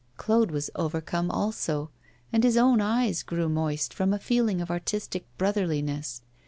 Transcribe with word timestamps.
Claude 0.17 0.49
was 0.49 0.71
overcome 0.73 1.29
also, 1.29 1.91
and 2.33 2.43
his 2.43 2.57
own 2.57 2.81
eyes 2.81 3.21
grew 3.21 3.47
moist 3.47 3.93
from 3.93 4.15
a 4.15 4.17
feeling 4.17 4.59
of 4.59 4.71
artistic 4.71 5.27
brotherliness. 5.37 6.23